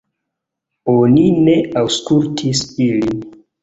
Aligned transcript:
Oni 0.95 1.27
ne 1.45 1.59
aŭskultis 1.85 2.69
ilin. 2.91 3.27